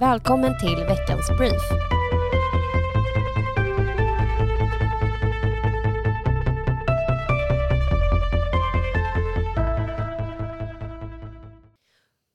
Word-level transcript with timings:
Välkommen 0.00 0.58
till 0.58 0.76
veckans 0.76 1.28
brief. 1.38 1.62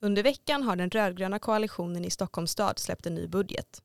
Under 0.01 0.23
veckan 0.23 0.63
har 0.63 0.75
den 0.75 0.89
rödgröna 0.89 1.39
koalitionen 1.39 2.05
i 2.05 2.09
Stockholms 2.09 2.51
stad 2.51 2.79
släppt 2.79 3.05
en 3.05 3.15
ny 3.15 3.27
budget. 3.27 3.81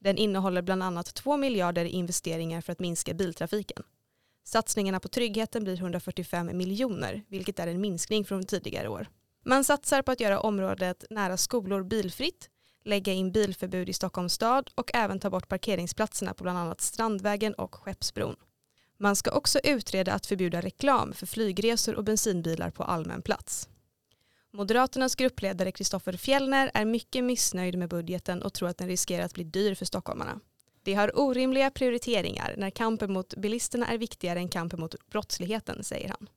Den 0.00 0.16
innehåller 0.16 0.62
bland 0.62 0.82
annat 0.82 1.14
2 1.14 1.36
miljarder 1.36 1.84
i 1.84 1.90
investeringar 1.90 2.60
för 2.60 2.72
att 2.72 2.80
minska 2.80 3.14
biltrafiken. 3.14 3.82
Satsningarna 4.44 5.00
på 5.00 5.08
tryggheten 5.08 5.64
blir 5.64 5.76
145 5.76 6.56
miljoner, 6.56 7.24
vilket 7.28 7.58
är 7.58 7.66
en 7.66 7.80
minskning 7.80 8.24
från 8.24 8.44
tidigare 8.44 8.88
år. 8.88 9.08
Man 9.44 9.64
satsar 9.64 10.02
på 10.02 10.12
att 10.12 10.20
göra 10.20 10.40
området 10.40 11.04
nära 11.10 11.36
skolor 11.36 11.82
bilfritt, 11.82 12.50
lägga 12.86 13.12
in 13.12 13.32
bilförbud 13.32 13.88
i 13.88 13.92
Stockholms 13.92 14.32
stad 14.32 14.70
och 14.74 14.90
även 14.94 15.20
ta 15.20 15.30
bort 15.30 15.48
parkeringsplatserna 15.48 16.34
på 16.34 16.44
bland 16.44 16.58
annat 16.58 16.80
Strandvägen 16.80 17.54
och 17.54 17.74
Skeppsbron. 17.74 18.36
Man 18.98 19.16
ska 19.16 19.30
också 19.30 19.58
utreda 19.64 20.12
att 20.12 20.26
förbjuda 20.26 20.60
reklam 20.60 21.12
för 21.12 21.26
flygresor 21.26 21.94
och 21.94 22.04
bensinbilar 22.04 22.70
på 22.70 22.82
allmän 22.82 23.22
plats. 23.22 23.68
Moderaternas 24.52 25.14
gruppledare 25.14 25.72
Kristoffer 25.72 26.12
Fjellner 26.12 26.70
är 26.74 26.84
mycket 26.84 27.24
missnöjd 27.24 27.78
med 27.78 27.88
budgeten 27.88 28.42
och 28.42 28.54
tror 28.54 28.68
att 28.68 28.78
den 28.78 28.88
riskerar 28.88 29.24
att 29.24 29.34
bli 29.34 29.44
dyr 29.44 29.74
för 29.74 29.84
stockholmarna. 29.84 30.40
Det 30.82 30.94
har 30.94 31.18
orimliga 31.18 31.70
prioriteringar 31.70 32.54
när 32.58 32.70
kampen 32.70 33.12
mot 33.12 33.36
bilisterna 33.36 33.86
är 33.86 33.98
viktigare 33.98 34.38
än 34.38 34.48
kampen 34.48 34.80
mot 34.80 34.94
brottsligheten, 35.06 35.84
säger 35.84 36.08
han. 36.08 36.28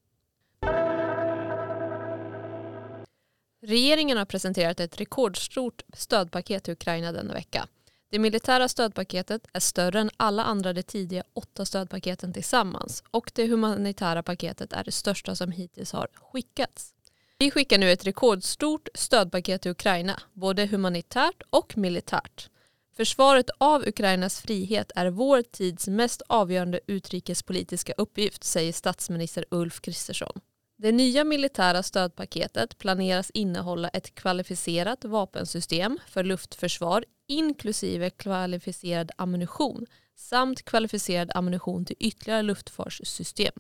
Regeringen 3.62 4.18
har 4.18 4.26
presenterat 4.26 4.80
ett 4.80 5.00
rekordstort 5.00 5.82
stödpaket 5.94 6.64
till 6.64 6.74
Ukraina 6.74 7.12
denna 7.12 7.34
vecka. 7.34 7.68
Det 8.12 8.20
militära 8.20 8.68
stödpaketet 8.68 9.48
är 9.54 9.60
större 9.60 10.00
än 10.00 10.10
alla 10.18 10.44
andra 10.44 10.74
de 10.74 10.84
tidiga 10.84 11.24
åtta 11.34 11.66
stödpaketen 11.66 12.34
tillsammans 12.34 13.04
och 13.12 13.32
det 13.36 13.48
humanitära 13.48 14.24
paketet 14.24 14.74
är 14.74 14.84
det 14.84 14.92
största 14.92 15.36
som 15.36 15.52
hittills 15.52 15.92
har 15.92 16.08
skickats. 16.14 16.94
Vi 17.38 17.52
skickar 17.52 17.78
nu 17.78 17.92
ett 17.92 18.08
rekordstort 18.08 18.88
stödpaket 18.94 19.62
till 19.62 19.72
Ukraina, 19.72 20.22
både 20.34 20.66
humanitärt 20.66 21.42
och 21.50 21.78
militärt. 21.78 22.50
Försvaret 22.98 23.50
av 23.58 23.88
Ukrainas 23.88 24.42
frihet 24.42 24.92
är 24.96 25.10
vår 25.10 25.42
tids 25.42 25.88
mest 25.88 26.22
avgörande 26.28 26.80
utrikespolitiska 26.88 27.94
uppgift, 27.98 28.44
säger 28.44 28.74
statsminister 28.74 29.46
Ulf 29.52 29.82
Kristersson. 29.82 30.42
Det 30.82 30.92
nya 30.92 31.24
militära 31.24 31.84
stödpaketet 31.84 32.78
planeras 32.78 33.32
innehålla 33.34 33.90
ett 33.90 34.16
kvalificerat 34.16 35.06
vapensystem 35.06 36.00
för 36.08 36.24
luftförsvar 36.24 37.06
inklusive 37.28 38.10
kvalificerad 38.10 39.12
ammunition 39.18 39.86
samt 40.16 40.66
kvalificerad 40.66 41.32
ammunition 41.36 41.86
till 41.86 41.96
ytterligare 42.00 42.42
luftfartssystem. 42.42 43.54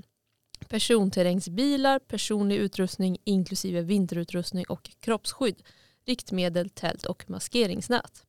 Personterrängsbilar, 0.68 2.00
personlig 2.00 2.56
utrustning 2.56 3.18
inklusive 3.24 3.82
vinterutrustning 3.82 4.66
och 4.70 4.90
kroppsskydd, 5.00 5.64
riktmedel, 6.06 6.70
tält 6.70 7.06
och 7.06 7.30
maskeringsnät. 7.30 8.26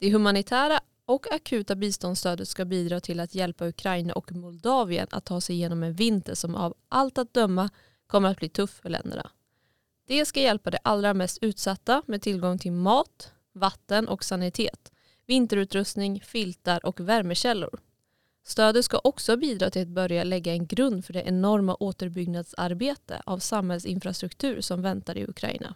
Det 0.00 0.10
humanitära 0.10 0.80
och 1.04 1.32
akuta 1.32 1.76
biståndsstödet 1.76 2.48
ska 2.48 2.64
bidra 2.64 3.00
till 3.00 3.20
att 3.20 3.34
hjälpa 3.34 3.66
Ukraina 3.66 4.12
och 4.12 4.32
Moldavien 4.32 5.06
att 5.10 5.24
ta 5.24 5.40
sig 5.40 5.56
igenom 5.56 5.82
en 5.82 5.94
vinter 5.94 6.34
som 6.34 6.54
av 6.54 6.74
allt 6.88 7.18
att 7.18 7.34
döma 7.34 7.70
kommer 8.08 8.30
att 8.30 8.38
bli 8.38 8.48
tuff 8.48 8.70
för 8.70 8.88
länderna. 8.88 9.30
Det 10.06 10.26
ska 10.26 10.40
hjälpa 10.40 10.70
de 10.70 10.78
allra 10.84 11.14
mest 11.14 11.38
utsatta 11.40 12.02
med 12.06 12.22
tillgång 12.22 12.58
till 12.58 12.72
mat, 12.72 13.32
vatten 13.52 14.08
och 14.08 14.24
sanitet, 14.24 14.92
vinterutrustning, 15.26 16.20
filtar 16.20 16.86
och 16.86 17.00
värmekällor. 17.00 17.80
Stödet 18.46 18.84
ska 18.84 19.00
också 19.04 19.36
bidra 19.36 19.70
till 19.70 19.82
att 19.82 19.88
börja 19.88 20.24
lägga 20.24 20.52
en 20.52 20.66
grund 20.66 21.04
för 21.04 21.12
det 21.12 21.22
enorma 21.22 21.76
återbyggnadsarbete 21.80 23.22
av 23.26 23.38
samhällsinfrastruktur 23.38 24.60
som 24.60 24.82
väntar 24.82 25.18
i 25.18 25.24
Ukraina. 25.24 25.74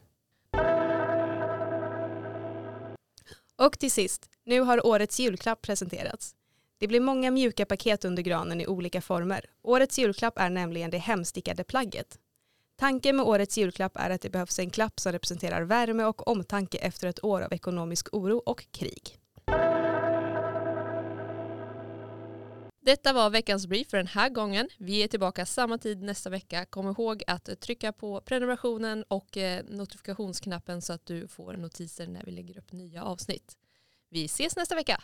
Och 3.57 3.79
till 3.79 3.91
sist, 3.91 4.31
nu 4.45 4.61
har 4.61 4.87
årets 4.87 5.21
julklapp 5.21 5.63
presenterats. 5.63 6.35
Det 6.79 6.89
blir 6.89 7.01
många 7.01 7.31
mjuka 7.31 7.67
paket 7.67 8.05
under 8.05 8.23
granen 8.23 8.61
i 8.61 8.67
olika 8.67 9.01
former. 9.01 9.45
Årets 9.63 9.99
julklapp 9.99 10.39
är 10.39 10.51
nämligen 10.51 10.91
det 10.91 10.99
hemstickade 10.99 11.65
plagget. 11.65 12.19
Tanken 12.83 13.17
med 13.17 13.27
årets 13.27 13.59
julklapp 13.59 13.97
är 13.97 14.11
att 14.11 14.21
det 14.21 14.31
behövs 14.31 14.59
en 14.59 14.71
klapp 14.71 15.01
som 15.01 15.13
representerar 15.13 15.63
värme 15.63 16.05
och 16.05 16.29
omtanke 16.29 16.79
efter 16.79 17.09
ett 17.09 17.25
år 17.25 17.41
av 17.41 17.53
ekonomisk 17.53 18.09
oro 18.13 18.39
och 18.39 18.67
krig. 18.73 19.19
Detta 22.81 23.13
var 23.13 23.31
veckans 23.31 23.67
brief 23.67 23.91
för 23.91 23.97
den 23.97 24.07
här 24.07 24.29
gången. 24.29 24.69
Vi 24.79 25.03
är 25.03 25.09
tillbaka 25.09 25.47
samma 25.47 25.79
tid 25.79 26.03
nästa 26.03 26.31
vecka. 26.31 26.65
Kom 26.65 26.89
ihåg 26.89 27.23
att 27.27 27.61
trycka 27.61 27.93
på 27.93 28.21
prenumerationen 28.21 29.05
och 29.09 29.37
eh, 29.37 29.65
notifikationsknappen 29.69 30.83
så 30.83 30.93
att 30.93 31.07
du 31.07 31.29
får 31.29 31.53
notiser 31.53 32.07
när 32.07 32.25
vi 32.25 32.31
lägger 32.31 32.59
upp 32.59 32.73
nya 32.73 33.05
avsnitt. 33.05 33.57
Vi 34.11 34.25
ses 34.25 34.57
nästa 34.57 34.75
vecka. 34.75 35.03